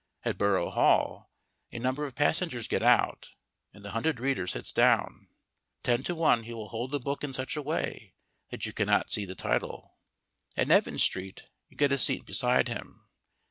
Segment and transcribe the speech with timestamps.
[0.25, 1.29] At Borough Hall
[1.71, 3.29] a number of passengers get out,
[3.71, 5.27] and the hunted reader sits down.
[5.83, 8.15] Ten to one he will hold the book in such a way
[8.49, 9.99] that you cannot see the title.
[10.57, 13.09] At Nevins Street you get a seat beside him.